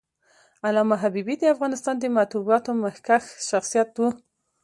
علامه 0.67 0.95
حبيبي 1.03 1.35
د 1.39 1.43
افغانستان 1.53 1.95
د 1.99 2.03
مطبوعاتو 2.17 2.71
مخکښ 2.83 3.23
شخصیت 3.49 3.89
و. 3.99 4.03